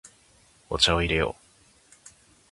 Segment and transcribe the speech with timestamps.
[0.67, 1.41] お茶を入れよう。